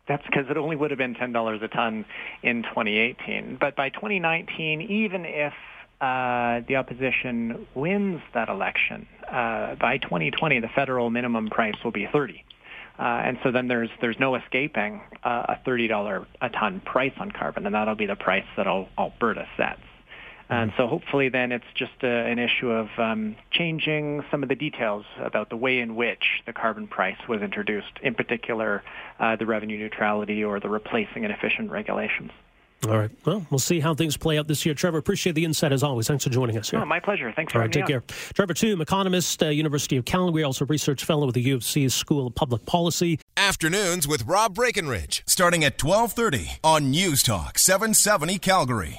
that's 0.08 0.24
because 0.26 0.46
it 0.50 0.56
only 0.56 0.76
would 0.76 0.90
have 0.90 0.98
been 0.98 1.14
ten 1.14 1.32
dollars 1.32 1.60
a 1.62 1.68
ton 1.68 2.04
in 2.42 2.62
2018. 2.62 3.58
But 3.60 3.76
by 3.76 3.90
2019, 3.90 4.82
even 4.82 5.24
if 5.24 5.52
uh, 6.00 6.60
the 6.66 6.76
opposition 6.76 7.66
wins 7.74 8.20
that 8.34 8.48
election, 8.48 9.06
uh, 9.30 9.74
by 9.76 9.98
2020 9.98 10.60
the 10.60 10.68
federal 10.68 11.10
minimum 11.10 11.48
price 11.48 11.74
will 11.84 11.92
be 11.92 12.06
30. 12.12 12.44
Uh, 12.96 13.02
and 13.02 13.38
so 13.42 13.50
then 13.50 13.66
there's 13.66 13.90
there's 14.00 14.18
no 14.20 14.36
escaping 14.36 15.00
uh, 15.24 15.56
a 15.56 15.68
$30 15.68 16.26
a 16.40 16.48
ton 16.50 16.80
price 16.84 17.12
on 17.18 17.30
carbon, 17.30 17.66
and 17.66 17.74
that'll 17.74 17.96
be 17.96 18.06
the 18.06 18.16
price 18.16 18.44
that 18.56 18.66
Alberta 18.66 19.46
sets. 19.56 19.80
And 20.48 20.72
so 20.76 20.86
hopefully 20.86 21.28
then 21.28 21.52
it's 21.52 21.64
just 21.74 22.02
a, 22.02 22.06
an 22.06 22.38
issue 22.38 22.70
of 22.70 22.88
um, 22.98 23.36
changing 23.50 24.24
some 24.30 24.42
of 24.42 24.48
the 24.48 24.54
details 24.54 25.04
about 25.18 25.48
the 25.48 25.56
way 25.56 25.78
in 25.78 25.96
which 25.96 26.42
the 26.46 26.52
carbon 26.52 26.86
price 26.86 27.16
was 27.28 27.40
introduced, 27.40 27.98
in 28.02 28.14
particular 28.14 28.82
uh, 29.18 29.36
the 29.36 29.46
revenue 29.46 29.78
neutrality 29.78 30.44
or 30.44 30.60
the 30.60 30.68
replacing 30.68 31.24
inefficient 31.24 31.70
regulations. 31.70 32.30
All 32.86 32.98
right. 32.98 33.10
Well, 33.24 33.46
we'll 33.50 33.58
see 33.58 33.80
how 33.80 33.94
things 33.94 34.16
play 34.16 34.38
out 34.38 34.46
this 34.46 34.66
year. 34.66 34.74
Trevor, 34.74 34.98
appreciate 34.98 35.34
the 35.34 35.44
insight 35.44 35.72
as 35.72 35.82
always. 35.82 36.06
Thanks 36.06 36.24
for 36.24 36.30
joining 36.30 36.58
us 36.58 36.70
here. 36.70 36.80
Oh, 36.80 36.84
my 36.84 37.00
pleasure. 37.00 37.32
Thanks 37.34 37.52
for 37.52 37.58
All 37.58 37.62
right, 37.62 37.72
take 37.72 37.86
care. 37.86 38.02
Trevor 38.34 38.54
Tombe, 38.54 38.82
economist, 38.82 39.42
uh, 39.42 39.46
University 39.46 39.96
of 39.96 40.04
Calgary, 40.04 40.42
also 40.42 40.66
research 40.66 41.04
fellow 41.04 41.26
with 41.26 41.34
the 41.34 41.42
U 41.42 41.54
of 41.54 41.64
C's 41.64 41.94
School 41.94 42.26
of 42.26 42.34
Public 42.34 42.66
Policy. 42.66 43.18
Afternoons 43.36 44.06
with 44.06 44.24
Rob 44.26 44.54
Breckenridge, 44.54 45.22
starting 45.26 45.64
at 45.64 45.82
1230 45.82 46.58
on 46.62 46.90
News 46.90 47.22
Talk 47.22 47.58
770 47.58 48.38
Calgary. 48.38 48.92